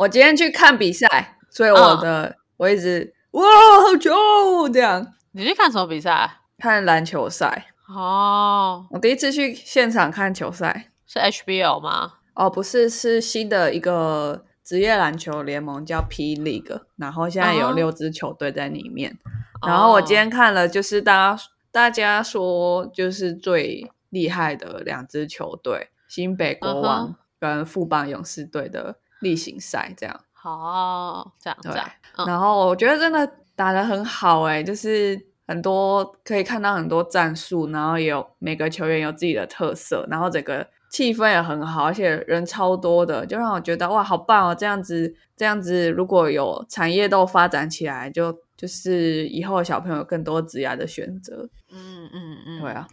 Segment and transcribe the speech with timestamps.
[0.00, 6.38] 我今天去看比赛，所以我的、我一直哇好球这样你去看什么比赛？
[6.56, 7.66] 看篮球赛。
[7.86, 12.14] 哦，我第一次去现场看球赛，是 HBO 吗？
[12.32, 19.18] 哦，不是，是新的一个职业篮球联盟叫 P League，然后现在有哦六支球队在里面。
[19.66, 30.20] 然后我今天看了，就是大家大家说就是最厉害的两支球队，新北国嗯王跟富邦勇士队的例行赛这样。
[30.32, 31.80] 好，这样这对，
[32.16, 44.54] 嗯然后我觉得真的打得很好哎、就是很多可以看到很多战术，然后也有每个球员有自己的特色，然后整个气氛也很好，而且人超多的，就让我觉得哇，好棒哦！
[44.54, 51.48] 这样子，这样子，如果有产业都发展起来，就就是以后小朋友更多职业的选择。
[51.70, 52.88] 嗯嗯嗯，对啊，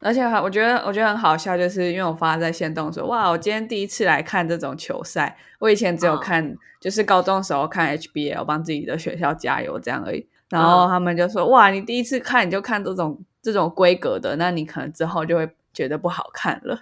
[0.00, 10.26] 而且还我觉得我觉得很好笑，就是因为我发在线动说，哇，我今天第一次来看这种球赛，我以前只有嗯看，就是高中的时候看 HBL，帮自己的学校加油这样而已。
[10.48, 16.78] 然后嗯他们就说，哇，你第一次看你就看这种这种规格的，那你可能之后就会觉得不好看了。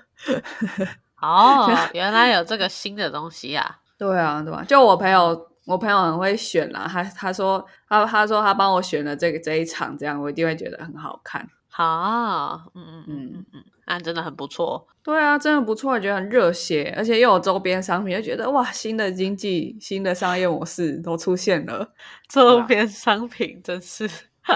[1.20, 3.78] 哦， 原来有这个新的东西啊！
[3.98, 11.48] 对啊，对吧、就我朋友，我朋友很会选啦，他他说他他说他帮我选了这个这一场，这样我一定会觉得很好看。
[11.78, 14.86] 好，嗯嗯嗯嗯嗯嗯，那真的很不错。
[15.02, 21.86] 对啊，真的不错，我觉得很热血，而且又有周边商品，就觉得哇，新的经济、新的商业模式都出现了。
[22.32, 24.08] 周边商品真是，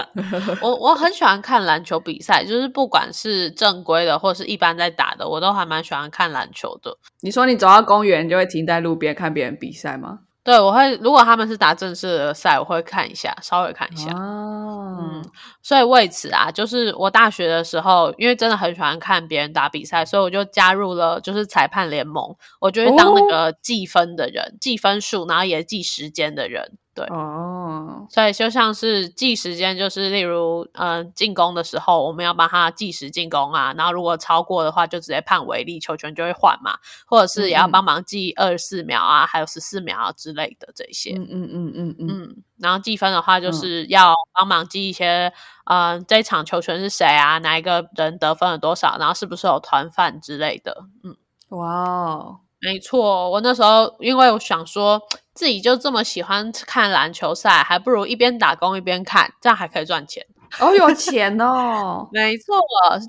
[0.63, 6.97] 我我很喜欢看篮球比赛，就是不管是正规的或是一般在打的，我都还蛮喜欢看篮球的。
[7.19, 10.21] 你说你走到公园就会停在路边看别人比赛吗？
[10.43, 14.09] 对，我会如果他们是打正式的赛，我会看一下，稍微看一下。
[14.11, 15.25] 哦，嗯，
[15.61, 26.71] 所以为此啊，就是我大学的时候，因为真的很喜欢看别人打比赛，所以我就加入了就是裁判联盟，我就会当那哦个计分的人，计分数，然后也计时间的人。
[27.07, 41.13] 对，哦，所以就像是计时间，就是例如，嗯、进攻的时候，我们要帮他计时进攻啊，然后如果超过的话，就直接判违例，球权就会换嘛，或者是也要帮忙记二十四秒啊，还有十四秒啊之类的这些。
[41.15, 43.53] 嗯嗯嗯嗯嗯，嗯，然后计分的话，就嗯。
[43.53, 45.31] 是要帮忙记一些，
[45.65, 50.85] 嗯、这一场球权是谁啊，哪一个人得分了多少，然后是不是有团犯之类的。
[51.03, 51.15] 嗯，
[51.49, 55.01] 哇哦，没错，我那时候因为我想说
[55.33, 60.25] 自己就这么喜欢看篮球赛，还不如一边打工一边看，这样还可以赚钱。
[60.53, 62.55] 好有钱哦， 没错，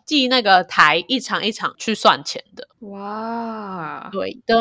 [0.06, 2.68] 记那个台一场一场去算钱的。
[2.88, 4.56] 哇对的，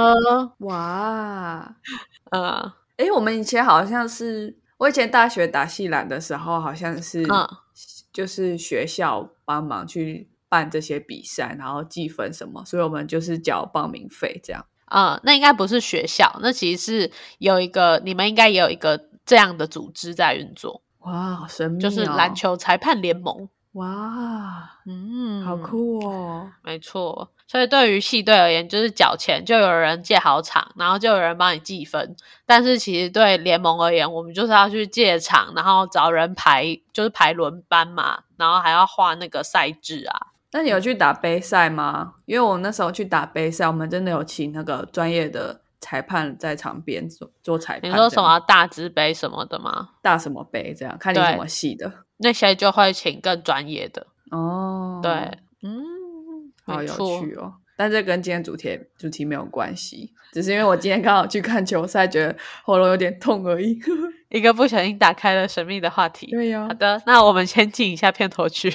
[0.59, 1.75] 哇，
[2.31, 7.47] 呃，诶，我们以前好像是，我以前大学打系篮的时候，好像是，嗯
[8.11, 14.65] 就是学校帮忙去办这些比赛，然后计分什么，所以我们就是缴报名费这样。
[14.91, 20.81] 呃，那应该不是学校，那其实是有一个，你们应该也有一个这样的组织在运作。
[20.99, 21.81] 哇，好神秘、哦！
[21.81, 23.47] 就是篮，球裁判联盟。
[23.71, 26.51] 哇，嗯，好，酷哦！
[26.61, 27.31] 没错。
[27.47, 32.15] 所以对于系队而言，就是缴钱就有人借好场，然后就有人帮你计分。
[32.45, 40.30] 但是其实对联盟而言，我们就是要去借场，然后找人排，就是排轮班嘛，然后还要画那个赛制啊。
[40.53, 42.15] 那你有去打杯赛吗？
[42.25, 47.89] 因为我那时候去打杯赛，我们真的有请那个专业的裁判在场边做做裁判。
[47.89, 49.89] 你说什么大资杯什么的吗？
[50.01, 50.97] 大什么杯这样？
[50.99, 54.05] 看你对什么系的那些就会请更专业的。
[54.31, 54.99] 哦。
[55.01, 55.11] 对，，
[55.63, 55.81] 嗯，
[56.65, 57.53] 好有趣哦。
[57.77, 63.79] 但这跟今天主题主题没有关系，只是因为我今天刚好去看球赛，觉得喉咙有点痛而已。
[64.29, 66.29] 一个不小心打开了神秘的话题。
[66.29, 68.71] 对呀、好的，那我们先进一下片头曲。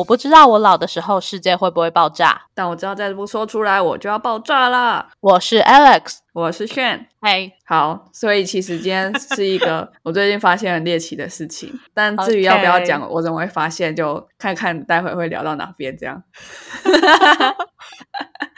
[0.00, 2.40] 我不知道我老的时候世界会不会爆炸。
[2.54, 5.06] 但我知道再不说出来，我就要爆炸啦。
[5.20, 16.22] 我是 Alex，我是炫，嘿，好，所以其实今天是一个 我最近发现很猎奇的事情，但至于要不要讲我怎么会发现，就看看待会会聊到哪边这样。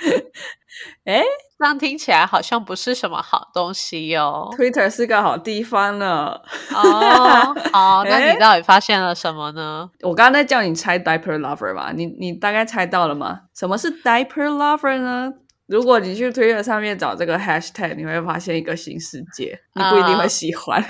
[1.05, 1.25] 哎
[1.63, 6.35] 这样听起来好像不是什么好东西哟、，Twitter 是个好地方呢。
[6.75, 9.89] 哦，好， 那你到底发现了什么呢？
[10.03, 13.43] 我刚刚在叫你猜 diaper lover 吧，你你大概猜到了吗？
[13.55, 15.33] 什么是 diaper lover 呢？
[15.69, 20.85] 如果你去 Twitter 上面找这个 hashtag，你会发现一个新世界，你不一定会啊喜欢。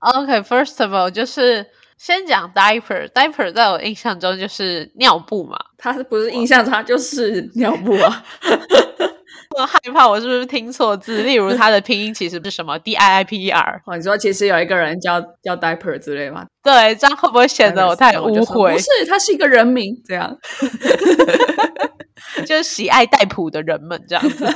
[0.00, 1.64] OK，first、of all，就是
[1.96, 5.56] 先讲 diaper，diaper 在我印象中就是尿布嘛。
[5.78, 8.22] 它是不是印象它就是尿布啊？
[9.58, 13.82] 很害怕我是不是听错字， 例如它的拼音其实是什么 D I I P E R。
[13.86, 16.44] 哦，你说其实有一个人叫叫 diaper 之类吗？
[16.62, 18.72] 对，这样会不会显得我太我就污秽？
[18.72, 20.36] 不是，他是一个人名，这样。
[22.46, 24.44] 就是喜爱戴普的人们这样子。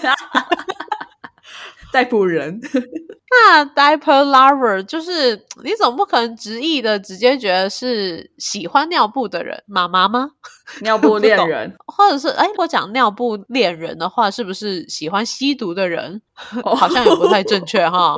[1.93, 2.61] 代普人，
[3.31, 10.31] 那 diaper lover 就是你总不可能直译的直接觉得是喜欢尿布的人妈妈吗？
[10.83, 16.21] 尿布恋人，或者是哎，我讲尿布恋人的话，是不是喜欢吸毒的人？
[16.63, 18.17] 哦好像也不太正确哈。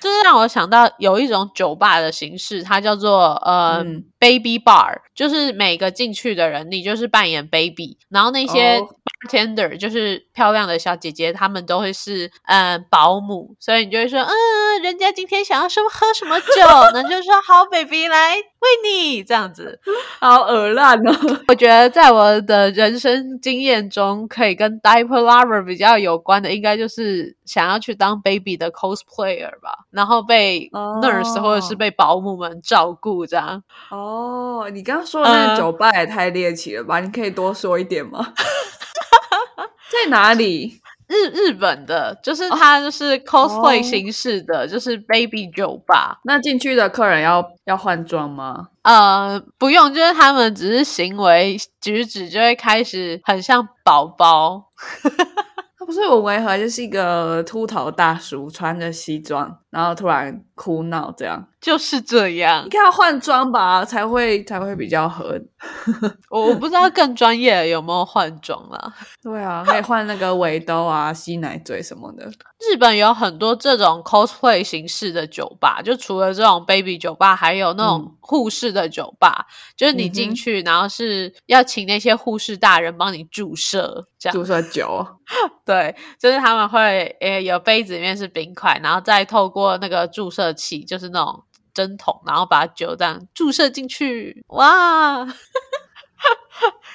[0.00, 8.88] 就是让我想到有一种酒吧的形式，它叫做呃、嗯 baby bar，就是每个进去的人，你就是扮演 baby，然后那些哦
[9.28, 16.46] bartender 就是漂亮的小姐姐，她们都会是呃保姆，所以你就会说，嗯，人家今天想要什么喝什么酒，
[16.92, 19.78] 那就说好，baby 来为你这样子。
[20.18, 21.12] 好耳烂哦。
[21.46, 33.62] 我觉得在我的人生经验中，可以跟 diaper lover 比较有关的，应该就是想要去当 baby 的 cosplayer 吧，然后被哦 nurse、或者是被保姆们照顾这样。
[33.90, 36.98] 哦，你刚刚说的那酒吧也太猎奇了吧？
[37.00, 38.32] 你可以多说一点吗？
[39.92, 40.80] 在哪里？
[41.08, 46.18] 日日本的，就是它就是 cosplay 哦形式的，就是 baby 酒吧。
[46.24, 48.68] 那进去的客人要要换装吗？
[48.82, 54.70] 呃，不用，就是他们只是行为举止就会开始很像宝宝。
[55.78, 61.46] 他不是我违和，就是一个秃头大叔穿着西装，然后突然哭闹这样。
[61.62, 65.40] 就是这样应，该要换装吧，才会才会比较合。
[66.28, 68.92] 我我不知道更专业的有没有换装啦。
[69.22, 72.28] 对啊，可以换那个围兜啊、吸奶嘴什么的。
[72.58, 85.06] 日本有很多这种 cosplay 形式的酒吧，就除了这种 baby 酒吧，还有那种护士的酒吧，就是你进去，然后是要请那些护士大人帮你注射，这样注射酒，
[85.64, 95.26] 对，就是他们会诶有杯子里面是冰块，然后再透过那个注射器，就是那种针筒，然后把酒这样注射进去，哇！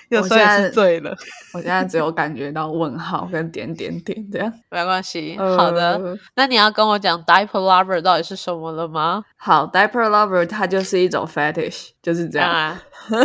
[0.10, 1.12] 有时候也我现在是醉了，
[1.54, 4.52] 我现在只有感觉到问号跟点点点这样。
[4.72, 5.38] 没关系。
[5.38, 9.24] 好的，呃那你要跟我讲 diaper lover 到底是什么了吗？
[9.36, 12.50] 好，diaper lover 它就是一种 fetish，就是这样。
[12.50, 12.82] 啊，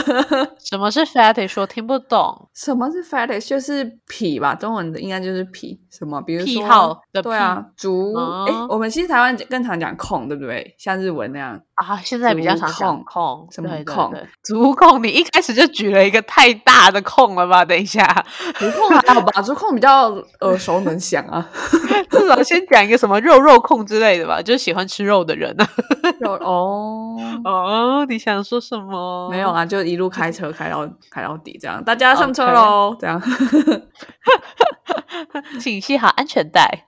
[0.58, 1.60] 什么是 fetish？
[1.60, 2.48] 我听不懂。
[2.54, 3.46] 什么是 fetish？
[3.48, 5.78] 就是癖吧，中文的应该就是癖。
[5.90, 6.20] 什么？
[6.22, 8.12] 比如说癖好的对啊，足。
[8.14, 10.74] 哦哎、我们其实台湾更常讲控，对不对？
[10.78, 11.60] 像日文那样。
[11.74, 14.12] 啊，现在比较常讲控，什么控
[14.42, 17.64] 足控，你一开始就举了一个太大的控了吧？
[17.66, 18.24] 等一下，
[18.58, 19.42] 不控还好吧？
[19.42, 20.08] 足控比较
[20.40, 21.46] 耳熟能详啊。
[22.10, 25.68] 至少先讲一个什么肉肉控之类的吧，就是喜欢吃肉的人啊。
[26.20, 29.28] 有哦，哦，你想说什么？
[29.30, 31.82] 没有啊，就一路开车开到开到底这样。
[31.82, 33.20] 大家上车喽这样。
[35.60, 36.86] 请系好安全带。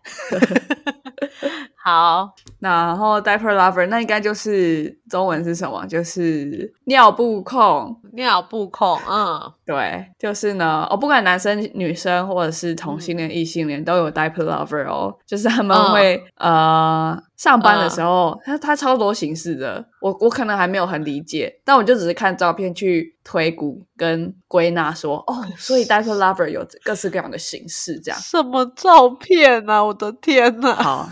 [1.84, 5.84] 好，然后 diaper lover 那应该就是中文是什么？
[5.86, 7.94] 就是尿布控。
[8.14, 15.14] 尿布控，嗯，对，就是呢，哦，不管男生、女生或者是同性恋、异性恋，都有 diaper lover 哦。
[15.26, 28.20] 就是他们会、呃上班的时候，他他超多形式的，我我可能还没有很理解，但我就只是看照片去推估跟归纳说，哦，所以 diaper lover 有各式各样的形式，这样。
[28.20, 29.82] 什么照片啊？
[29.82, 30.74] 我的天呐！
[30.74, 31.08] 好，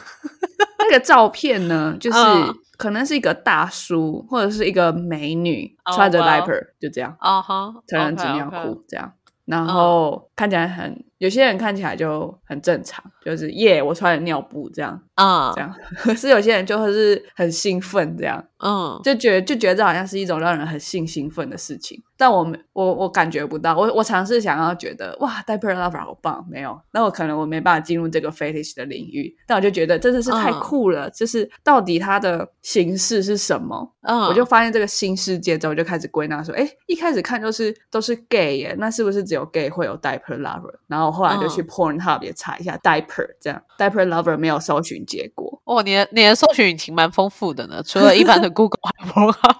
[0.78, 7.14] 那个照片呢，就是、嗯可能是一个大叔或者是一个美女、哦穿着 well diaper，就这样。
[7.20, 9.12] 啊哈，成人纸尿裤这样，
[9.44, 15.52] 然后看起来很，有些人看起来就很正常，就是耶，我穿了尿布这样啊。
[15.54, 15.72] 这样。
[15.98, 30.58] 可 是有些人就会是很兴奋这样，嗯，就觉得就觉得这好像是一种让人很性兴奋的事情，但我没我我感觉不到，我我尝试想要觉得哇，diaper lover 好棒，没有，那我可能我没办法进入这个 fetish 的领域，但我就觉得真的是太嗯。
[30.58, 33.94] 酷了，就是到底它的形式是什么？
[34.02, 40.72] 嗯，我就发现这个新世界之后，就开始归纳说，哎，一开始看就是都是 gay 耶，那是不是只有 gay 会有 diaper lover？
[40.88, 41.66] 然后后来就去嗯。
[41.66, 45.60] Pornhub 也查一下 diaper，这样 diaper lover 没有搜寻结果。
[45.64, 49.56] 哦，你的你的搜寻引擎蛮丰富的呢，除了一般的 Google 还有 Pornhub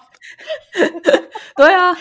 [1.55, 1.95] 对啊，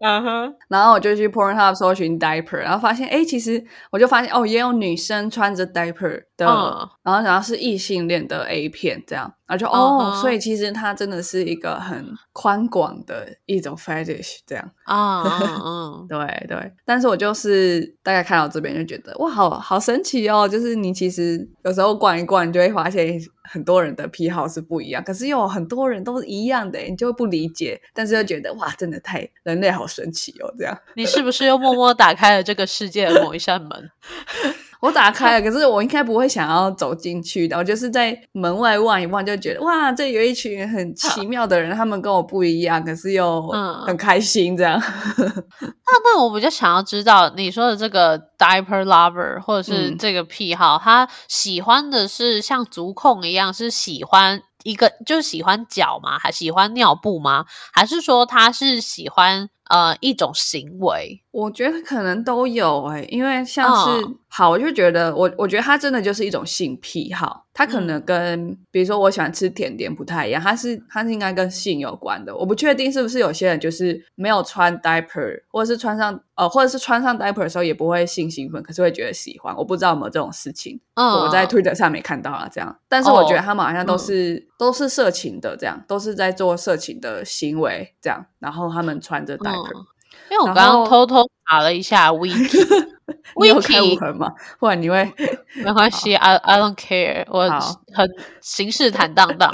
[0.00, 6.88] 嗯哼，然后我就去 Pornhub 搜寻 diaper，然后发现，哎，其实我就发现哦，也有女生穿着 diaper 的，嗯。
[7.02, 14.70] 然后然后是异性恋的 A 片这样，然后就嗯哦哼所以其实它真的是一个很宽广的一种 fetish 这样。
[14.84, 20.48] 啊嗯嗯 对对，但是我就是大概看到这边就觉得哇，好好神奇哦！
[20.48, 30.76] 就是你其实有时候逛一逛，你就会发现很多人的癖好是不一样，可是又有很多人都是一样的，你就会不理解，但是又觉得哇，真的太人类好神奇哦，这样。
[30.96, 33.90] 你是不是又默默打开了这个世界的某一扇门？
[34.80, 37.56] 我打开了，可是我应该不会想要走进去的。
[37.56, 44.80] 我就是在门外望一望，就觉得哇，这有一群很奇妙的人，他们跟我不一样，可是又嗯很开心这样。
[45.18, 56.18] 那那我比较想要知道你说的这个 diaper lover 或者是嗯这个癖好，他喜欢的是像足控一样，是喜欢一个就是喜欢脚吗？
[56.18, 57.44] 还喜欢尿布吗？
[57.72, 61.20] 还是说他是喜欢呃一种行为？
[61.30, 72.36] 我觉得可能都有哎、因为像是、嗯好，我就觉得我我觉得他真的就是一种性癖好，他可能跟、比如说我喜欢吃甜点不太一样，他是他是应该跟性有关的。
[72.36, 79.56] 我不确定是不是有些人就是没有穿 diaper，或者是穿上呃，或者是穿上 diaper 的时候也不会性兴奋，可是会觉得喜欢。
[79.56, 82.76] 我不知道有没有这种事情，嗯，我在 Twitter 上没看到啊，这样。
[82.88, 88.24] 但是我觉得哦他们好像都嗯是、都是色情的，这样都是在做色情的行为，这样。
[88.40, 89.86] 然后他们穿着 diaper，、嗯
[90.30, 92.88] 因为我刚刚偷偷查了一下 wiki，
[93.40, 94.32] 你有开无痕吗？
[94.58, 95.12] 不然你会
[95.64, 97.48] 没关系，I I don't care，我
[97.92, 98.08] 很
[98.40, 99.52] 行事坦荡荡，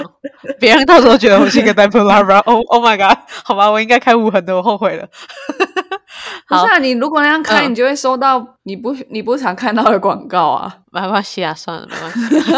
[0.59, 5.07] 别人到时候觉得我是一个 diaper lover，Oh Oh my god，好吧，我应该开无痕的，我后悔了。
[6.45, 6.77] 好不是啊？
[6.79, 10.77] 你如果那样开，嗯你就会收到你不你不常看到的广告啊。
[10.91, 12.51] 没关系啊，算了，没关系。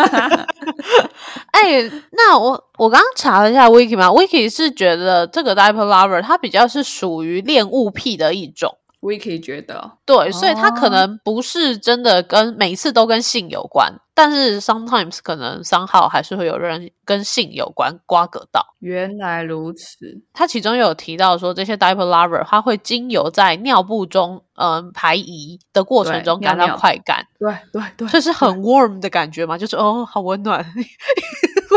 [1.51, 8.75] 哎、那我我刚刚查了一下 wiki 嘛，wiki 是觉得这个 diaper lover 它比较是属于恋物癖的一种。
[9.03, 18.65] Vicky 觉得，对，所以它可哦能不是真的跟每一次都跟性有关，但是 sometimes 可能商号还是会有人跟性有关瓜葛到。
[18.79, 20.21] 原来如此。
[20.33, 30.65] 他其中有提到说，这些 diaper lover 他会经由在尿布中嗯、呃排遗的过程中感到快感，对对对，这是很 warm 的感觉嘛，就是哦，好温暖。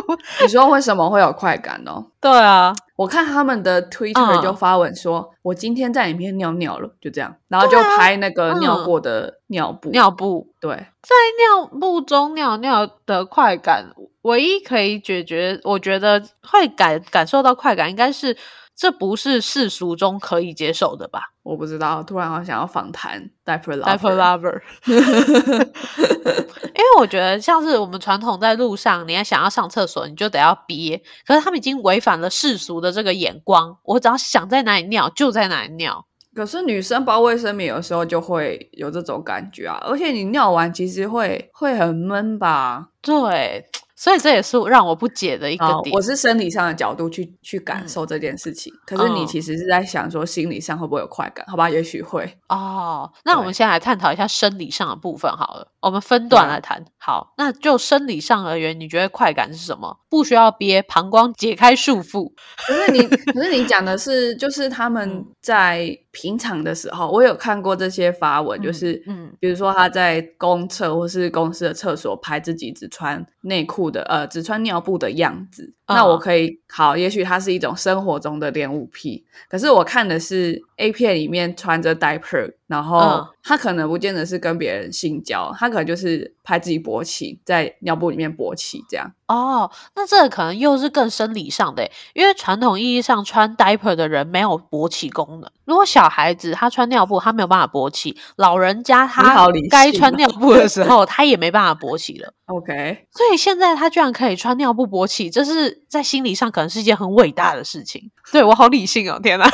[0.42, 2.04] 你说为什么会有快感哦？
[2.20, 4.42] 对啊，我看他们的 Twitter 嗯。
[4.42, 8.60] 就发文说，我今天在里面尿尿了，就这样，然后就拍那个嗯。
[8.60, 9.90] 尿过的尿布。
[9.90, 10.48] 尿布。
[10.60, 13.86] 对，在尿布中尿尿的快感，
[14.22, 18.36] 唯一可以解决，我觉得会感感受到快感，应该是
[18.76, 24.16] 这不是世俗中可以接受的吧我不知道，突然好想要访谈 diaper？diaper lover。
[24.16, 36.04] lover， 因为我觉得像是我们传统在路上，你要想要上厕所，你就得要憋，可是他们已经违反了世俗的这个眼光，我只要想在哪里尿就在哪里尿。
[36.34, 42.88] 可是女生包卫生棉有时候就会有这种感觉啊，而且你尿完其实会会很闷吧？
[43.00, 43.64] 对，
[43.96, 45.92] 所以这也是让我不解的一个啊，点。
[45.94, 51.44] 我是生理上的角度去去感嗯受这件事情，可是你嗯其实是在想说心理上会不会有快感？
[51.48, 52.22] 好吧，也许会。
[52.48, 56.84] 哦，那我对们先来探讨一下生理上的部分好了，我们分段来谈。
[56.98, 59.96] 好，那就生理上而言，你觉得快感是什么？
[60.08, 62.32] 不需要憋，膀胱解开束缚。
[62.66, 69.32] 可是你，可是你讲的是，就是他们嗯在平常的时候，我有看过这些发文，就嗯是嗯。
[69.38, 76.18] 比如说他在公厕或是公司的厕所拍自己只穿内裤的，呃，只穿尿布的样子，那我嗯。
[76.18, 89.12] 可以好，也许它是一种生活中的恋物癖，可是我看的是 A 片里面穿着 diaper，然后嗯他可能不见得是跟别人性交，他可能就是拍自己勃起，在尿布里面勃起这样。
[89.28, 95.50] 哦，那这个可能又是更生理上的欸，因为传统意义上穿 diaper 的人没有勃起功能。
[95.64, 102.32] 如果小孩子他穿尿布，他没有办法勃起；老人家他该穿尿布的时候，他也没办法勃起了。
[102.46, 108.10] OK，所以现在他居然可以穿尿布勃起，这是在心理上可能是一件很伟大的事情。
[108.32, 109.48] 对我好理性哦，天哪！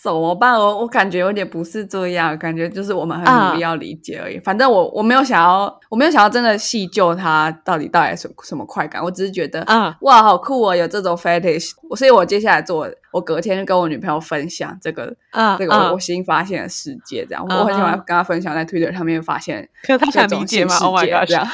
[0.00, 0.54] 怎么办？
[0.58, 4.38] 我我感觉有点不是这样，感觉就是我们很努力啊要理解而已。
[4.40, 11.72] 反正我我没有想要，我没有想要真的细究它到底带来什么什么快感，我只是觉得，嗯哇，好酷哦，有这种 fetish。
[11.96, 21.28] 所以我接下来做，我隔天就跟我女朋友分享这个嗯这个我新发现的世界，这样、嗯我很喜欢嗯跟她分享在 Twitter 上面发现可是他想理解吗新世？Oh my 界 god！
[21.28, 21.48] 这样。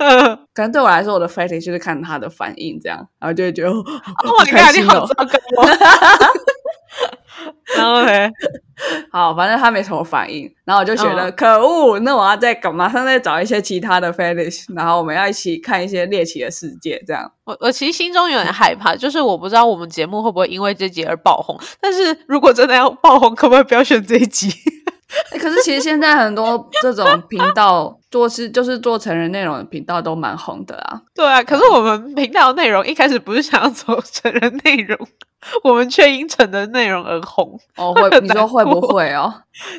[0.00, 4.76] 嗯可能对我来说，我的 fetish 就是看她的反应，这样，然后就会觉得，哦 Oh 好 my god！
[4.76, 5.00] 你心哦。
[5.00, 5.22] 好糟糕
[5.62, 5.68] 哦。
[7.76, 8.30] 然后嘞，
[9.12, 17.30] 好，反正他没什么反应，然后我就觉得、嗯可恶，那我要再搞，马上再找一些其他的 fetish，然后我们要一起看一些猎奇的世界，这样。
[17.44, 21.58] 我我其实心中有点害怕，就是我不知道我们节目会不会因为这集而爆红。
[21.80, 24.48] 但是如果真的要爆红，可不可以不要选这一集？
[25.32, 31.00] 欸可是其实现在很多这种频道做是就是做成人内容的频道都蛮红的啊。
[31.14, 34.98] 对啊，可是我们频道内容一开始不是想要走成人内容，
[35.64, 37.58] 我们却因成人内容而红。
[37.76, 39.32] 哦，会很你说难会不过会哦？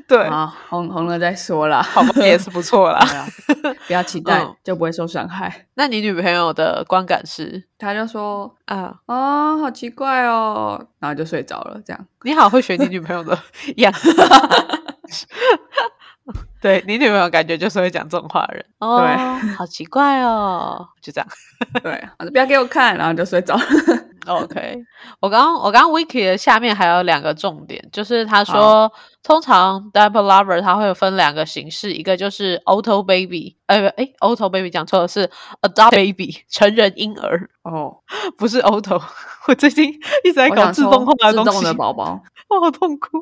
[0.08, 1.82] 对，啊，红红了再说啦。
[1.82, 3.00] 好吧，也是不错啦。
[3.48, 5.68] 对啊，不要期待嗯就不会受伤害。
[5.76, 8.96] 那你女朋友的观感是他就说啊？
[9.06, 12.06] 哦，好奇怪哦，然后就睡着了，这样。
[12.24, 13.38] 你好会学你女朋友的
[13.78, 14.10] 样子。
[16.62, 19.02] 对你女朋友感觉就是会讲这种话的人，哦，
[19.58, 21.28] 好奇怪哦， 就这样，
[21.82, 23.58] 对，不要给我看，然后就睡着。
[24.28, 24.78] OK，
[25.22, 28.92] 我刚我刚 Wiki 的下面还有两个重点，就是他说，
[29.24, 35.28] 通常 Double lover 它会分两个形式，一个就是 auto baby，呃，哎，auto baby 讲错了，是
[35.62, 37.98] adult baby 成人婴儿哦，
[38.38, 39.02] 不是 auto，
[39.48, 39.92] 我最近
[40.24, 43.18] 一直在搞自动化的东西，自动的宝宝，我好痛苦。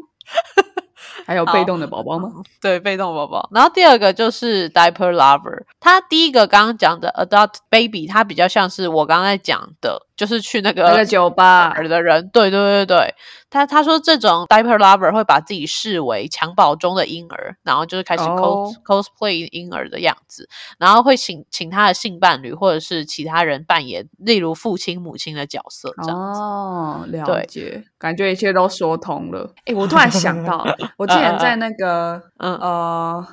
[1.25, 2.31] 还有被动的宝宝吗？
[2.61, 3.49] 对，被动宝宝。
[3.53, 10.06] 然后第二个就是 diaper lover，他第一个刚刚讲的 adult baby，他比较像是我刚刚在讲的。
[10.17, 13.15] 就是去那个那个酒吧的人，对对对对，
[13.49, 26.17] 他他说这种 diaper lover 会把自己视为襁褓中的婴儿，然后就是开始 cos cosplay 婴儿的样子，然后会请请他的性伴侣或者是其他人扮演，例如父亲母亲的角色这样。
[26.19, 29.53] 哦，了解，感觉一切都说通了。
[29.65, 30.65] 哎，我突然想到，
[30.97, 33.25] 我之前在那个呃。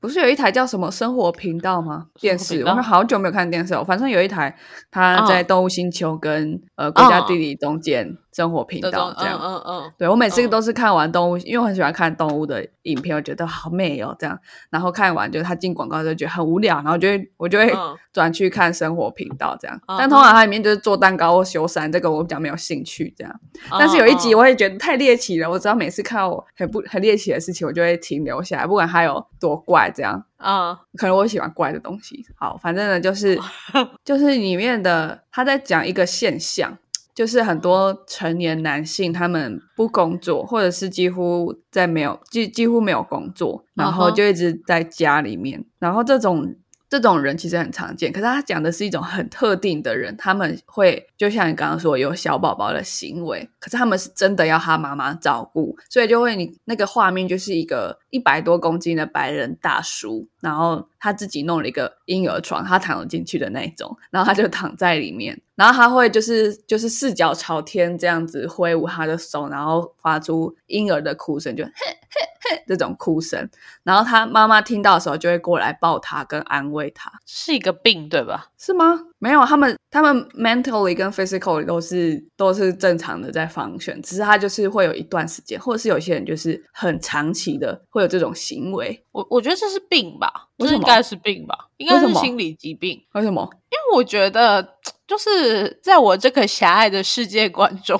[0.00, 2.06] 不是有一台叫什么生活频道吗？
[2.20, 3.84] 电视，我们好久没有看电视了。
[3.84, 4.56] 反正有一台，
[4.90, 8.16] 它在动物星球跟呃国家地理中间。
[8.34, 14.36] 生活频道这样，嗯嗯，对我每次都是看完动物，因为我很喜欢看动物的影片，我觉得好美哦，这样，
[14.70, 17.72] 然后看完就是他进广告就觉得很无聊，然后就会我就会
[18.12, 23.40] 转去看生活频道这样，但通常它里面就是做蛋糕或修伞，这个我比较没有兴趣这样。
[23.70, 30.24] 但是有一集我也觉得太猎奇了，我知道每次看到我很不很猎奇的事情，我就会停留下来，不管它有多怪这样。
[30.38, 32.26] 啊，可能我喜欢怪的东西。
[32.34, 33.38] 好，反正呢就是
[34.04, 36.76] 就是里面的他在讲一个现象。
[37.14, 46.56] 就是很多成年男性，他们不工作，或者是几乎在没有几几乎没有工作，然后就一直在家里面，然后这种。
[46.94, 71.72] 这种人其实很常见，可是他讲的是一种很特定的人，他们会就像你刚刚说有小宝宝的行为，可是他们是真的要他妈妈照顾，所以就会你那个画面就是一个一百多公斤的白人大叔，然后他自己弄了一个婴儿床，他躺了进去的那种，然后他就躺在里面，然后他会就是就是四脚朝天这样子挥舞他的手，然后发出婴儿的哭声，就嘿
[72.14, 72.30] 嘿。
[72.68, 73.48] 这种哭声，
[73.82, 78.48] 然后他妈妈听到的时候就会过来抱他跟安慰他，是一个病对吧？
[78.58, 79.00] 是吗？
[79.18, 89.02] 没有，他们他们 mentally 跟 physically 都是都是正常的在防选，只是他就是会有一段时间，或者是有些人就是很长期的会有这种行为。
[89.12, 93.02] 我我觉得这是病吧，这应该是病吧，应该是心理疾病。
[93.14, 93.48] 为什么？
[93.70, 94.76] 因为我觉得
[95.08, 97.98] 就是在我这个狭隘的世界观中。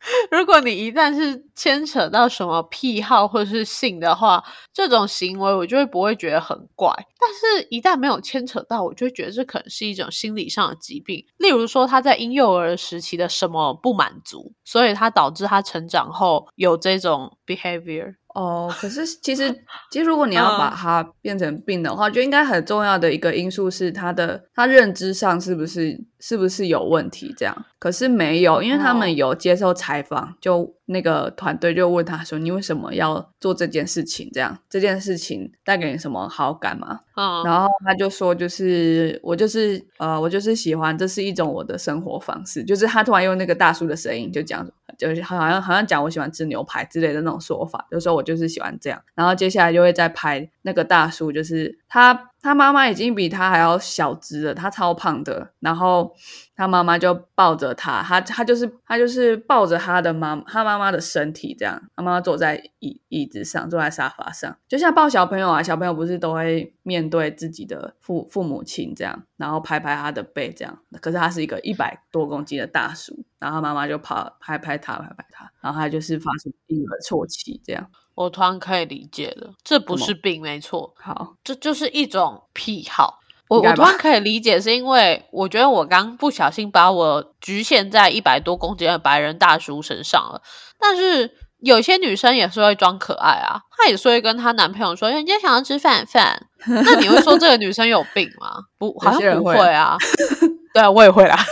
[0.30, 6.90] 如果你一旦是牵扯到什么癖好或者是性的话，这种行为我就会不会觉得很怪。
[7.18, 11.24] 但是，一旦没有牵扯到，我就会觉得这可能是一种心理上的疾病。
[11.36, 18.14] 例如说，他在婴幼儿时期的什么不满足，所以他导致他成长后有这种 behavior。
[18.34, 19.52] 哦，可是其实，
[19.90, 27.34] 其实如果你要把它变成病的话，就应该很重要的一个因素是他的他认知上是不是是不是有问题？
[27.36, 34.30] 这样，可是没有，因为他们有接受采访，就那个团队就问他说：“你为什么要做这件事情？
[34.32, 44.68] 这样这件事情带给你什么好感吗？”哦，然后他就说：“就是我就是呃，我就是喜欢，这是一种我的生活方式。”就是他突然用那个大叔的声音就讲。
[44.98, 49.00] 就是好像好像讲我喜欢吃牛排之类的那种说法，就说我就是喜欢这样。
[49.14, 55.50] 然后接下来就会再拍那个大叔，就是他他妈妈已经比他还要小只了，他超胖的。
[55.60, 56.14] 然后
[56.54, 61.80] 他妈妈就抱着他，他他就是他就是抱着他的妈他妈妈的身体这样。
[61.96, 70.78] 他妈妈坐在椅椅子上，坐在沙发上，就像抱小朋友啊，小朋友不是都会面对自己的父父母亲这样，然后拍拍他的背这样。
[71.00, 73.24] 可是他是一个一百多公斤的大叔。
[73.38, 77.90] 然后妈妈就跑拍拍他，拍拍他，然后他就是发出婴儿啜泣，这样。
[78.20, 80.92] 我突然可以理解了，这不是病，没错。
[80.98, 83.18] 好，这就是一种癖好。
[83.48, 90.42] 我我突然可以理解，是因为我觉得我刚不小心把我局限在一百多公斤的白人大叔身上了。
[90.78, 96.46] 但是有些女生也是会装可爱啊，她也是会跟她男朋友说：“人家想要吃饭饭。
[96.68, 98.50] ”那你会说这个女生有病吗？
[98.78, 99.96] 不，好像不会啊。
[100.74, 101.36] 对啊，我也会啦。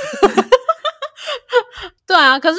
[2.07, 2.59] 对啊，可是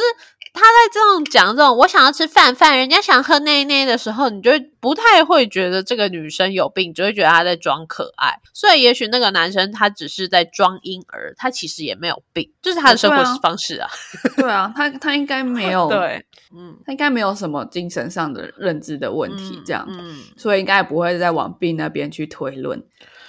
[0.60, 8.40] 他在这种讲这种我想要吃饭饭，人家想喝奶奶的时候，你就不太会觉得这个女生有病，只会觉得她在装可爱。
[8.54, 13.90] 所以也许那个男生他只是在装婴儿，他其实也没有病，就是他的生活方式啊。
[14.36, 22.84] 对啊， 他他应该没有 对，嗯，他应该没有什么精神上的认知的问题，这样，嗯，所以应该也不会再往病那边去推论。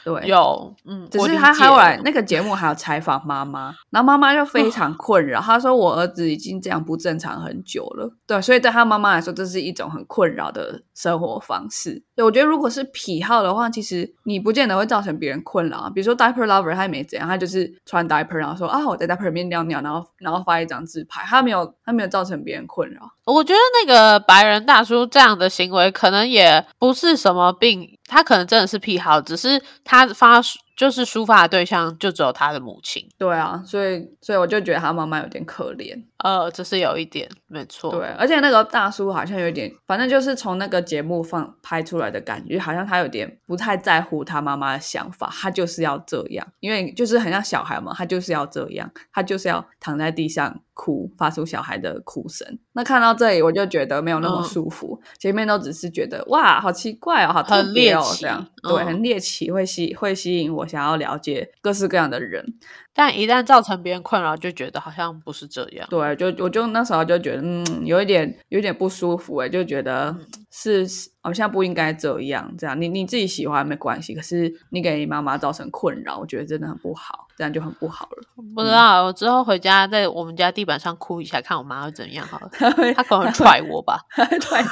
[0.05, 12.03] 对，有，嗯，只是他后来那个节目还有采访妈妈，然后妈妈就非常困扰，她说我儿子已经这样不正常很久了，对，所以对他妈妈来说，这是一种很困扰的生活方式。
[12.21, 15.91] 对，我觉得如果是癖好的话，其实你不见得会造成别人困扰啊。
[15.91, 23.01] 比如说 diaper lover，他也没怎样，他就是穿 diaper，然后说啊我在 diaper 里面尿尿，然后然后发一张自拍，他没有他没有造成别人困扰。
[23.25, 30.43] 我觉得那个白人大叔这样的行为，可能也不是什么病，他可能真的是癖好，只是他发
[30.77, 33.09] 就是抒发的对象就只有他的母亲。
[33.17, 36.03] 对啊，所以所以我就觉得他妈妈有点可怜。
[36.23, 37.91] 呃，这是有一点没错。
[37.93, 52.59] 对，而且那个大叔好像有点，反正就是从那个节目放拍出来的感觉，好像他有点不太在乎他妈妈的想法，他就是要这样，因为就是很像小孩嘛，他就是要这样，他就是要躺在地上哭，发出小孩的哭声。
[52.73, 62.45] 那看到这里，我就觉得没有那么舒服，前面都只是觉得哇，好奇怪哦，好特别哦，这样对，很猎奇，会吸会吸引我想要了解各式各样的人。
[62.93, 65.87] 但一旦造成别人困扰，就觉得好像不是这样。
[65.89, 70.15] 对，就我就那时候就觉得，嗯，有一点有点不舒服哎，就觉得
[70.51, 70.87] 是
[71.23, 72.53] 好像不应该这样。
[72.59, 78.23] 这样，你你自己喜欢没关系，可是你给你妈妈造成困扰，我觉得真的很不好，这样就很不好了。
[78.55, 82.49] 不知道，我之后回家在我们家地板上哭一下，看我妈会怎样好了。
[82.53, 84.01] 她可能踹我吧，
[84.41, 84.63] 踹。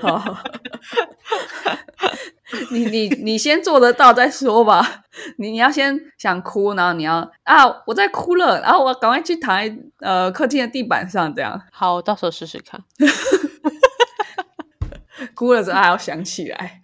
[0.00, 0.38] 好。
[2.70, 5.04] 你你你先做得到再说吧。
[5.38, 11.60] 你你要先想哭，然后你要啊，我在哭了，然后我赶快去躺在呃客厅的地板上，这样。
[11.70, 12.82] 好，到时候试试看。
[15.34, 16.80] 哭了之后还要想起来，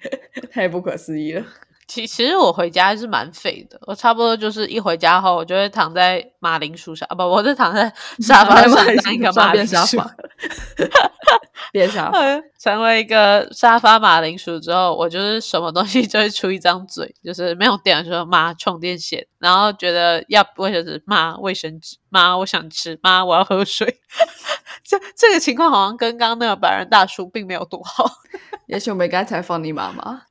[0.51, 1.45] 太不可思议了。
[1.91, 9.99] 其其实我回家是蛮废的，我差不多就是一回家后，我就会躺在马铃薯上啊，不，我是躺在沙发上当一个马铃薯。
[11.73, 12.19] 变沙发，
[12.59, 24.01] 成为一个沙发马铃薯之后，我就是什么东西就会出一张嘴，就是没有电的时候骂充电线，然后觉得要卫生纸骂卫生纸妈我想吃妈我要喝水，
[24.85, 28.11] 这这个情况好像跟刚刚那个白人大叔并没有多好。
[28.67, 30.23] 也许我没该采访你妈妈，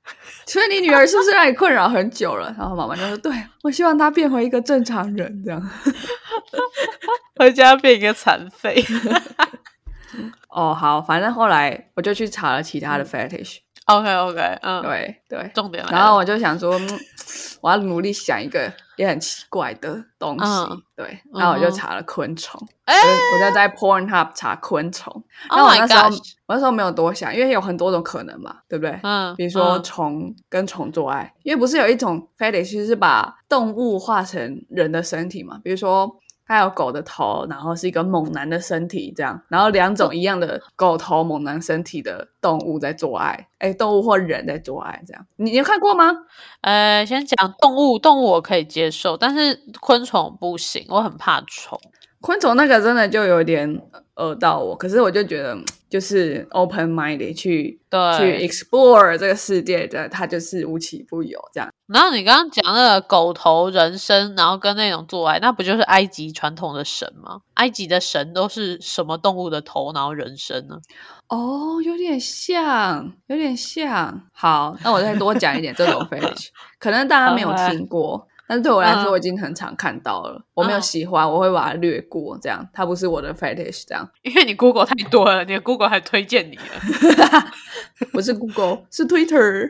[0.45, 2.53] 所以你女儿是不是让你困扰很久了？
[2.57, 5.69] 然后妈妈就说：“对我希望她变回一个正常人，这样
[7.35, 8.81] 回家变一个残废。
[10.49, 13.57] ”哦，好，反正后来我就去查了其他的 fetish。
[13.85, 15.83] OK OK，嗯，对对，重点。
[15.91, 16.79] 然后我就想说，
[17.61, 20.83] 我要努力想一个也很奇怪的东西。
[20.93, 22.59] 对，然后我就查了昆虫。
[22.83, 22.93] 哎，
[23.33, 25.23] 我在在 Pornhub 查昆虫。
[25.49, 26.09] 那我那时候
[26.47, 28.99] 我那时候没有多想，因为有很多种可能嘛，对不对？
[29.03, 29.33] 嗯。
[29.37, 35.59] 比如说虫跟虫做爱，因为不是有一种 fetish 是把动物化成人的身体嘛？
[35.63, 36.13] 比如说。
[36.49, 46.11] 它有狗的头，然后是一个猛男的身体，这样，然后两种一样的狗头猛男身体的动物在做爱，哎，动物或人在做爱，这样，你有看过吗？
[46.61, 51.79] 呃，先讲动物，动物我可以接受，但是昆虫不行，我很怕虫。
[52.21, 53.81] 昆虫那个真的就有点
[54.15, 55.57] 恶到我，可是我就觉得。
[55.89, 57.81] 就是 open minded 去
[58.19, 61.67] 去 explore 这个世界的，它就是无奇不有这样。
[61.87, 67.39] 然后你刚刚讲那个狗头人身，然后跟那种做爱，那不就是埃及传统的神吗？
[67.55, 70.77] 埃及的神都是什么动物的头，然后人身呢？
[71.27, 74.21] 哦，有点像，有点像。
[74.31, 78.27] 好，那我再多讲一点 这种 fetish，可能大家没有听过。
[78.49, 80.43] 但是对我来说，我已经很常看到了。
[80.55, 82.35] 我没有喜欢，我会把它略过。
[82.41, 83.83] 这样，它不是我的 fetish。
[83.87, 86.63] 这样，因为你 Google 太多了，你的 Google 还推荐你了。
[88.11, 89.69] 不是 Google，是 Twitter。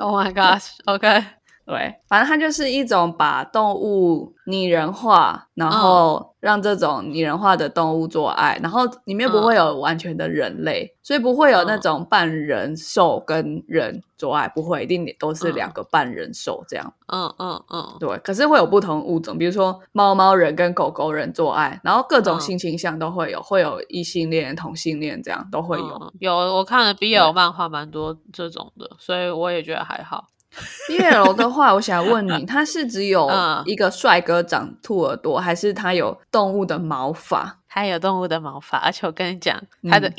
[0.00, 1.22] Oh my gosh！OK。
[1.66, 16.94] 对，反正它就是一种把动物拟人化，然后让这种拟人化的动物做爱，然后里面不会有完全的人类，所以不会有那种半人兽跟人做爱，不会，一定都是两个半人兽这样。
[17.08, 18.16] 嗯嗯嗯，对。
[18.18, 26.12] 可是会有不同物种，比如说猫猫人跟狗狗人做爱，然后各种性倾向都会有，会有异性恋、同性恋这样都会有。
[26.20, 30.26] 有我看了 BL 漫画蛮多这种的，所以我也觉得还好。
[30.88, 33.30] B L 的话，我想问你， 它是只有
[33.64, 37.58] 一个帅哥长兔耳朵，还是他有动物的毛发？
[37.68, 39.54] 他有动物的毛发，而且我跟你讲，
[39.90, 40.10] 他的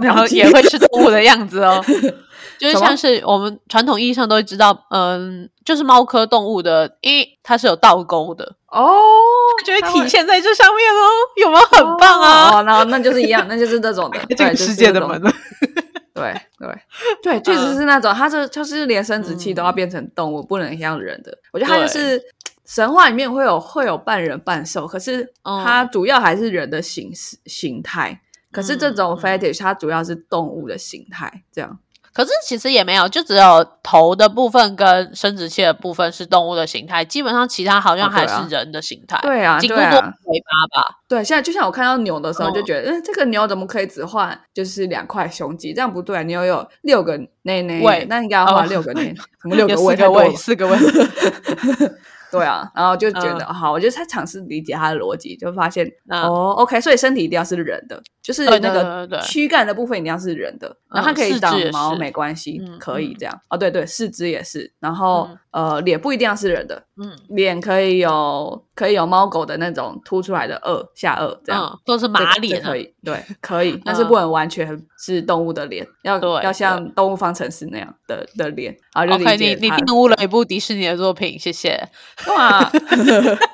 [0.00, 1.80] 然后也会是动物的样子哦，
[2.58, 8.98] 就是像是我们传统意义上都会知道，嗯，就是猫科动物的，一它是有倒钩的哦，
[9.64, 12.58] 就会体现在这上面哦，有没有很棒啊？
[12.58, 15.22] 哦，那那就是一样，那就是这种的，这个世界的门。
[16.14, 16.68] 对对。
[17.22, 21.36] 对， 确实是那种，他这就是连生殖器都要变成动物，不能像人的。
[21.52, 22.22] 我觉得他就是
[22.64, 28.20] 神话里面会有会有半人半兽，可是它主要还是人的形式形态。
[28.50, 31.78] 可是这种 fetish 它主要是动物的形态，这样。
[32.14, 39.18] 可是其实也没有，就只有头的部分跟生殖器的部分是动物的形态，基本上其他好像还是人的形态。
[39.22, 41.00] 对啊，颈部多对啊，尾巴吧？
[41.08, 45.74] 对，现在就像我看到牛的时候，就嗯觉得，嗯，这个牛怎么可以只换就是两块胸肌？
[45.74, 49.96] 这样不对啊，牛有六个内内胃，那应该要画哦六个内，什么六个胃？
[49.96, 50.78] 四个胃，四个胃。
[52.38, 53.54] 对啊， 然后就觉得、嗯。
[53.54, 56.22] 好，我就在尝试理解他的逻辑，就发现、嗯。
[56.22, 63.40] 哦，OK，所以身体一定要是人的，就是那个躯干的部分一定要是人的，然后它嗯可以长毛没关系，可以这样。
[63.48, 71.64] 哦，对对，四肢也是，然后、嗯呃，脸不一定要是人的，嗯脸可以有可以有猫狗的那种凸出来的颚下颚这样。
[71.72, 72.76] 嗯，都是马脸啊可。
[72.76, 81.80] 以，对，可以， 但是嗯不能完全是动物的脸，要对要像动物方程式那样的的脸，然后就 OK，理解它你你玷污了一部迪士尼的作品，谢谢。
[82.26, 82.68] 哇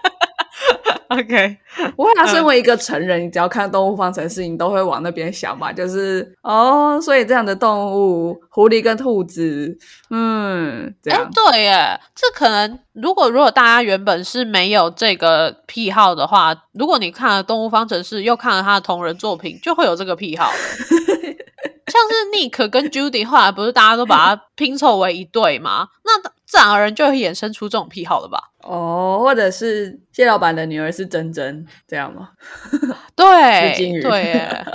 [1.19, 1.57] OK，
[1.97, 5.73] 我会啊，嗯身为一个成人，你只要看动物方程式，你都会往那边想嘛？
[5.73, 9.77] 就是哦，所以这样的动物，狐狸跟兔子，
[10.11, 20.57] 嗯，这哎样，，对耶，这可能如果如果大家原本是没有这个癖好的话，如果你看了《动物方程式》，又看了他的同人作品，就会有这个癖好了。
[21.91, 25.89] 像是 Nick 跟 Judy 后来不是大家都把它拼凑为一对吗？
[26.05, 28.51] 那自然而然就会衍生出这种癖好了吧？
[28.63, 32.31] 哦，或者是谢老板的女儿是珍珍，这样吗？
[33.17, 34.67] 对对耶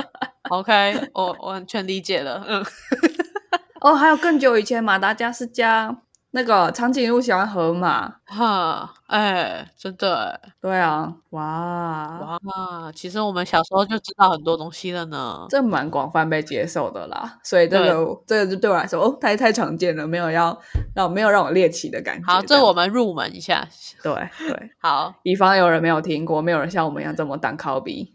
[0.50, 2.44] ，OK，我我完全理解了。
[2.48, 2.66] 嗯，
[3.82, 5.96] 哦，还有更久以前，马达加斯加
[6.36, 15.48] 那个长颈鹿喜欢河马，哈，哎，真的耶对啊，哇，哇，其实我们小时候就知道很多东西了呢。
[15.50, 20.60] 这蛮广泛被接受的啦，所以这个这个就对我来说，哦，太太常见了，没有要
[20.94, 22.28] 让没有让我猎奇的感觉。
[22.30, 23.66] 好，这样我们入门一下。
[24.04, 28.12] 对对，好，以防有人没有听过，没有人像我们一样这么当靠逼。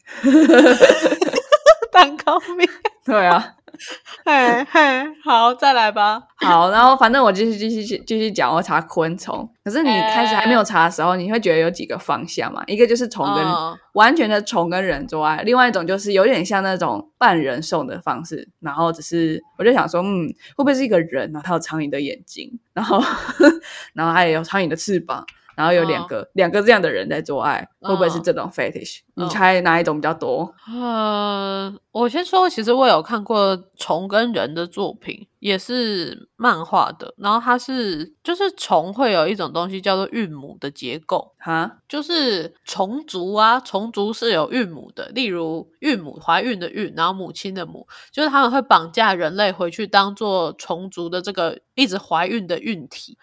[1.91, 2.69] 蛋糕面，
[3.05, 3.55] 对啊，
[4.25, 6.21] 嘿嘿，好，再来吧。
[6.37, 9.49] 好，然后反正我继续继续继续讲，我查昆虫。
[9.64, 12.62] 可是你开始还没有查的时候，你会觉得有几个方向嘛？
[12.66, 23.03] 一个就是虫跟、嗯完全的虫跟人做爱，另外一种就是有点像那种半人送的方式，然后只是我就想说，嗯，会不会是一个人然后他有苍蝇的眼睛，然后
[23.93, 25.27] 然后还有苍蝇的翅膀。
[25.61, 30.55] 然后有两个、两个这样的人在做爱，会不会是这种 fetish？、嗯你猜哪一种比较多？
[30.66, 37.12] 呃，我先说，其实我有看过虫跟人的作品，也是漫画的。
[37.18, 53.18] 然后它是就是虫会有一种东西叫做韵母的结构，哈，就是虫族啊，虫族是有韵母的，例如韵母怀孕的孕，然后母亲的母，就是他们会绑架人类回去当做虫族的这个一直怀孕的孕体。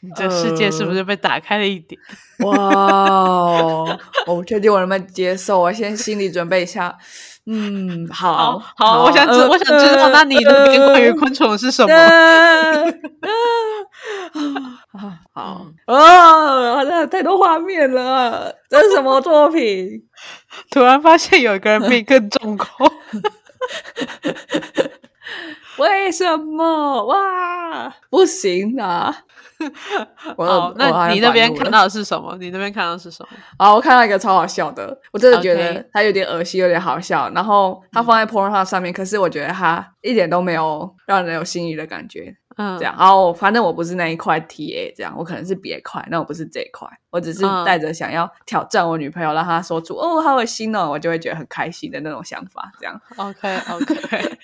[0.00, 1.98] 你 这世界是不是被打开了一点？
[2.44, 3.98] 哇哦！
[4.26, 6.98] 我不确定我能不能接受，我先心理准备一下。
[7.46, 11.92] 嗯，好好好，我想知呃我想知道，那你那边关于昆虫是什么？
[11.92, 12.90] 呃呃
[15.34, 20.02] 好嗯哦，好像太多画面了，这是什么作品？
[20.70, 22.68] 突然发现有一个人比你更重口。
[25.78, 27.04] 为什么？
[27.06, 29.14] 哇，不行啊！
[30.36, 32.36] 我好，那你那边看到到的是什么？
[32.40, 33.36] 你那边看到的是什么？
[33.56, 37.30] 啊， 我看到一个超好笑的，我真的觉得它有点恶心，有点好笑。
[37.30, 42.36] 然后它放在 Pornhub 上面，可是我觉得它一点都没有让人有心仪的感觉。
[42.58, 52.70] 嗯，这样，然后反正我不是那一块 TA，这样我可能是别块，那我不是这一块，我只是嗯带着想要挑战我女朋友，让她说出哦好恶心哦，我就会觉得很开心的那种想法。
[52.78, 54.38] 这样，OK OK，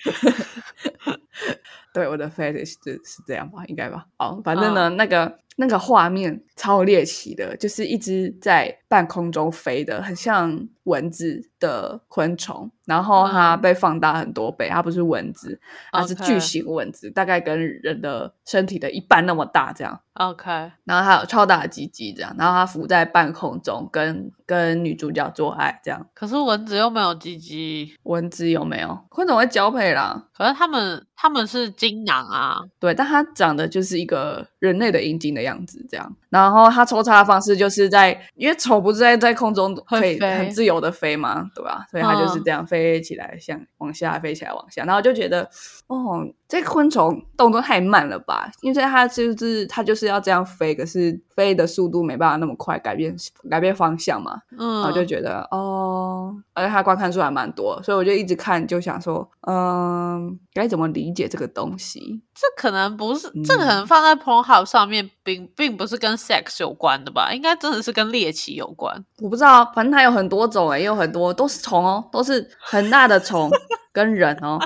[1.93, 4.05] 对我的 fetish 是是这样吧，应该吧。
[4.17, 15.59] 哦，反正呢，那个那个画面超猎奇的，就是一只在半空中飞的，很像蚊子的昆虫，然后它嗯被放大很多倍，它不是蚊子，
[15.91, 19.99] 它是巨型蚊子，大概跟人的身体的一半那么大，这样。
[20.13, 20.49] OK，
[20.83, 26.07] 然后还有超大的鸡鸡这样，然后它浮在半空中跟跟女主角做爱这样。
[26.13, 28.97] 可是蚊子又没有鸡鸡，蚊子有没有？
[29.09, 32.57] 昆虫会交配啦，可是他们他们是精囊啊。
[32.79, 35.48] 对，但它长得就是一个人类的阴茎的样子
[35.89, 36.15] 这样。
[36.29, 41.85] 然后它抽插的方式就是在，因为丑不是在在空中可以很自由的飞嘛，对吧？
[41.89, 45.49] 所以它就是嗯这样飞起来，像往下飞起来，往下，然后就觉得，
[45.87, 48.49] 哦，这昆虫动作太慢了吧？
[48.61, 53.15] 因为它就是它就是要这样飞，可是飞的速度没办法那么快，改变
[53.51, 54.41] 改变方向嘛。
[54.57, 62.19] 嗯，然后就觉得哦，而且它观看数还蛮多，所以我就一直看，就想说，嗯，该怎么理解这个东西？
[62.33, 67.31] 这可能不是，嗯这可能放在 Pornhub 上面，并并不是跟 sex 有关的吧？
[67.31, 69.05] 应该真的是跟猎奇有关。
[69.21, 73.51] 我不知道，反正它有很多种诶，也有很多都是虫哦，都是很大的虫
[73.93, 74.59] 跟人哦，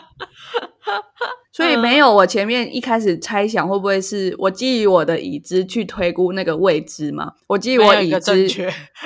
[1.54, 7.32] 所以没有我前面一开始猜想会不会是我基于我的已知去推估那个未知嘛？
[7.46, 8.50] 我基于我已知，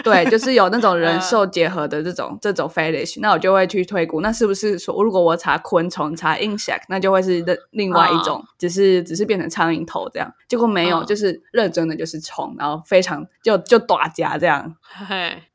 [0.01, 10.33] 对，就是有那种 人兽结合的这种这种 fetish，那我就会去推估，那是不是说如果我查昆虫查 insect，那就会是另另外一种，只是只是变成苍蝇头这样？
[10.47, 14.73] 结果没有，就是认真的就是虫，然后非常就就短夹这样。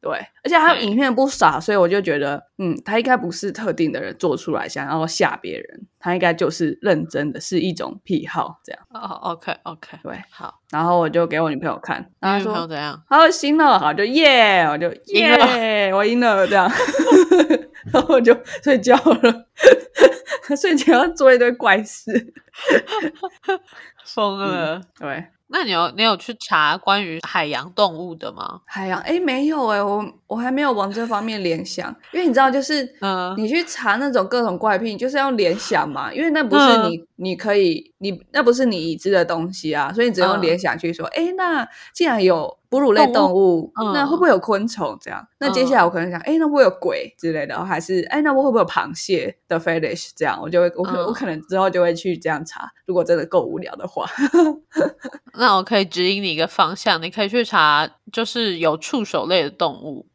[0.03, 0.13] 对，
[0.45, 8.83] 而且他影片不傻，所以我就觉得，嗯，他应该不是特定的人做出来想要吓别人，他应该就是认真的是一种癖好这样。
[8.91, 10.53] 哦，OK OK，对，好。
[10.73, 13.01] 然后我就给我女朋友看，然后说怎样？
[13.09, 16.69] 他说行了，好就耶，我就耶，我赢了这样，
[17.93, 19.47] 然后我就睡觉了，
[20.61, 22.35] 睡前要做一堆怪事，
[24.05, 25.25] 疯了，对。
[25.53, 28.61] 那你有你有去查关于海洋动物的吗？
[28.65, 42.59] 海洋哎没有哎，我我还没有往这方面联想，因为你知道就是嗯，你去查那种各种怪癖，就是要联想嘛，因为那不是你你可以你那不是你已知的东西啊，所以你只用联想去说，哎，那既然有。
[42.73, 44.97] 哺乳类动物，那会不会有昆虫？
[44.99, 47.63] 这样，那接下来我可能想，哎，那会不会有鬼之类的？
[47.63, 50.13] 还是，哎，那我会不会有螃蟹的 fetish？
[50.17, 52.67] 这样，我就会，我可我可能之后就会去这样查。
[52.87, 54.07] 如果真的够无聊的话，
[55.39, 60.07] 那我可以指引你一个方向，你可以去查，就是有触手类的动物。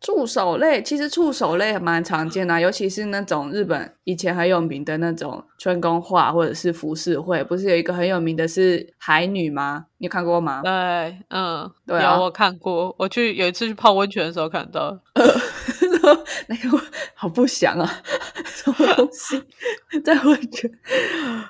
[0.00, 9.84] 触手类其实触手类蛮常见的，尤其是那种日本以前很有名的那种春宫画或者是浮世绘，不是有一个很有名的是海女吗？
[9.98, 10.62] 你看过吗？
[10.64, 10.70] 对，
[11.28, 12.94] 嗯，对啊，我看过。
[12.98, 14.98] 我去有一次去泡温泉的时候看到，
[16.48, 16.80] 那个
[17.14, 17.86] 好不祥啊，
[18.46, 19.42] 什么东西
[20.02, 20.70] 在温泉？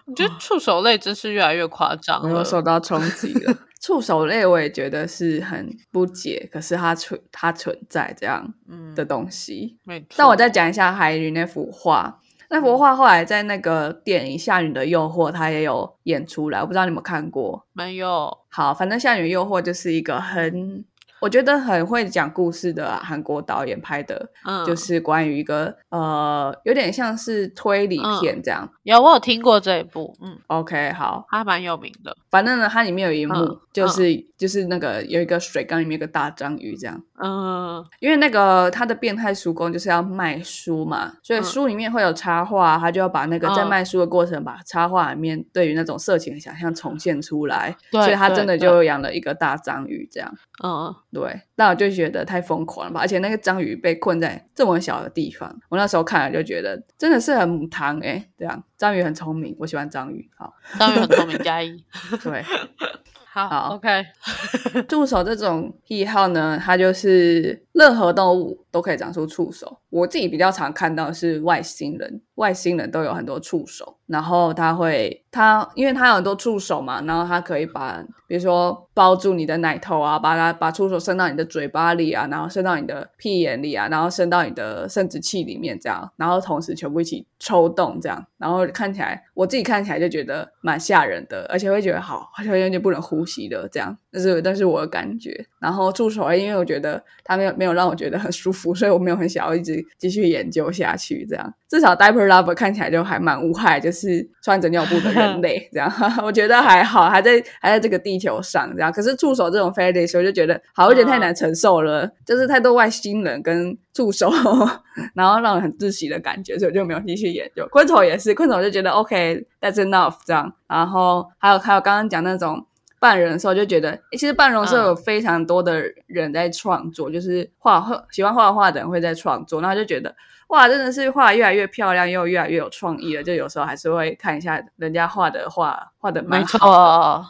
[0.06, 3.56] 我觉得触手类真是越来越夸张了，受到冲击了。
[3.80, 8.52] 触手类我也觉得是很不解，可是它存它存在这样
[8.94, 9.78] 的东西。
[10.16, 18.38] 那我再讲一下海女那幅画，那幅画后来在那个电影《夏女的诱惑》它也有演出来，我不知道你有没有看过没有？
[18.48, 20.84] 好，反正《夏女诱惑》就是一个很。
[21.20, 28.68] 我觉得很会讲故事的韩国导演拍的，嗯就是关于一个呃，有点像是推理片这样。
[28.82, 32.16] 有我有听过这一部，嗯，OK，好，它蛮有名的。
[32.30, 37.02] 反正呢，它里面有一幕，就是就是那个有一个水缸里面有个大章鱼这样。
[37.22, 47.76] 嗯，因为那个他的变态书工就是要卖书嘛，所以书里面会有插画，他就要把那个在卖书的过程，把插画里面对于那种色情的想象重现出来。
[47.90, 50.34] 所以他真的就养了一个大章鱼这样。
[50.64, 50.94] 嗯。
[51.12, 53.00] 对，那我就觉得太疯狂了吧！
[53.00, 60.30] 而且那个章鱼被困在这么小的地方，我那时候看了就觉得真的是很母汤哎，这样章鱼很聪明，我喜欢章鱼。
[60.36, 61.84] 好，章鱼很聪明，加一。
[62.22, 62.44] 对，
[63.32, 64.04] 好，OK。
[64.88, 69.78] 助手这种癖好呢，它就是任何动物都可以长出触手。
[69.90, 99.70] 我自己比较常看到是外星人，外星人都有很多触手，然后他会，他因为他有很多触手嘛，然后他可以把，比如说包住你的奶头啊，把它把触手伸到你的嘴巴里啊，然后伸到你的屁眼里啊，然后伸到你的生殖器里面这样，然后同时全部一起抽动这样，然后看起来我自己看起来就觉得蛮吓人的，而且会觉得好好像有点不能呼吸的这样，但是但是我的感觉，然后触手因为我觉得它没有没有让我觉得很舒服，所以我没有很想要一直。
[99.98, 105.90] 继续研究下去，这样至少 diaper lover 看起来就还蛮无害，就是穿着尿布的人类， 这样
[106.24, 108.90] 我觉得还好，还在还在这个地球上这样。
[108.90, 114.30] 可是触手这种 fetish 我就觉得好有点太难承受了，就是太多外星人跟触手，
[115.14, 117.66] 然后让人很窒息的感觉，所以我就没有继续研究。
[117.70, 120.52] 昆虫也是，昆虫就觉得 OK that's enough 这样。
[120.66, 122.64] 然后还有还有刚刚讲那种。
[123.00, 130.14] 半人的时候就觉得，其实半人兽有非常多的人在创作，就是画画喜欢画画的人会在创作，然后就觉得
[130.48, 133.22] 哇，真的是画越来越漂亮，又越来越有创意了。
[133.22, 137.24] 就有时候还是会看一下人家画的画，画的蛮好。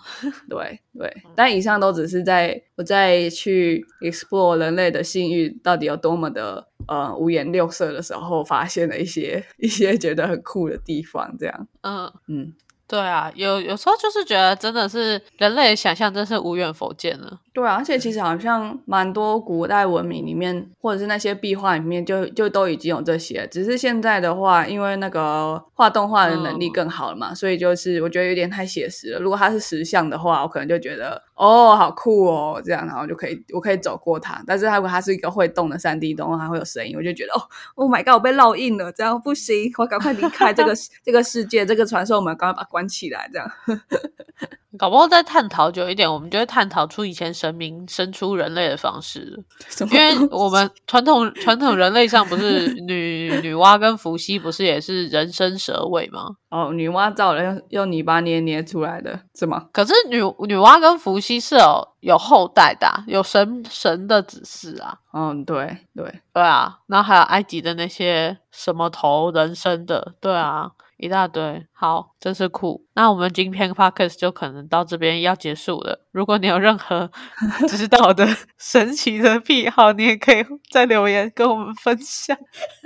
[0.48, 11.36] 对对，但以上都只是在我在去 explore 人类的性欲到底有多么的呃五颜六色的时候，发现了一些一些觉得很酷的地方。
[11.38, 12.54] 这样，嗯嗯。
[12.90, 17.38] 对啊，有有时候就是觉得真的是人类的想象真是无远佛见了。
[17.52, 23.44] 对啊，而且其实好像蛮多古代文明里面，或者是那些壁画里面，就就都已经有这些。
[23.50, 29.18] 只是现在的话，因为那个画动画的能力更好了嘛，所以就是我觉得有点太写实了。
[29.18, 34.40] 如果它是实像的话，我可能就觉得哦，好酷哦，这样然后就可以我可以走过它。
[34.46, 37.42] 但是如果它是一个会动的三 D 动画，还会有声音，我就觉得哦
[37.74, 40.72] ，Oh my god，我被烙印了，这样不行，我赶快离开这个
[41.04, 43.50] 这个世界，这个传说门，赶快把它关起来，这样。
[44.78, 49.42] 搞不好再探讨久一点，我们就会探讨出以前神明生出人类的方式。
[49.90, 56.36] 因为我们传统 传统人类上不是女女娲跟伏羲不是也是人身蛇尾吗？
[56.50, 59.66] 哦，女娲造人用用泥巴捏捏出来的是吗？
[59.72, 60.16] 可是女
[60.46, 70.70] 女娲跟伏羲是有有后代的啊、有神神的指示啊，嗯，对对，对啊，然后还有埃及的那些什么头人身的，对啊，
[71.00, 71.66] 一大堆。
[71.72, 72.84] 好，真是酷。
[72.94, 75.98] 那我们今天 podcast 就可能到这边要结束了。
[76.12, 77.10] 如果你有任何
[77.66, 78.26] 知道的
[78.58, 82.36] 神奇的癖好，你也可以在留言跟我们分享。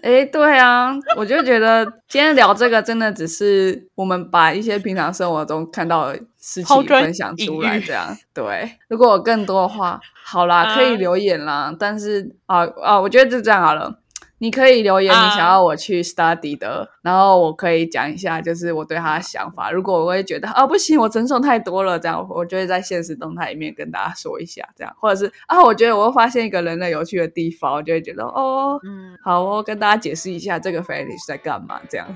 [0.02, 8.78] 诶，对啊，我就觉得今天聊这个真的只是我们把一些平常生活中看到的事情分享出来，这样对。
[8.88, 11.74] 如果有更多的话，好啦，可以啊留言啦。
[11.76, 13.98] 但是啊啊，我觉得就这样好了。
[14.38, 19.70] 你可以留言你想啊要我去 study 的，然后我可以讲一下，就是我对他的想法。
[19.70, 32.06] 如果我会觉得啊不行，我承受太多了，这样我就会在现实动态里面跟大家说一下，这样，或者是啊，我觉得我会发现一个人类有趣的地方，我就会觉得哦，嗯，好哦，跟大家解释一下这个 f a n i s h 在干嘛，这样。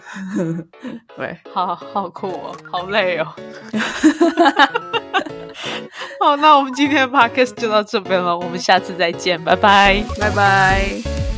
[1.16, 3.27] 对，好好酷哦，好累哦。
[6.21, 10.05] 好，那我们今天的 podcast 就到这边了，我们下次再见，拜拜。
[10.21, 11.38] 拜拜。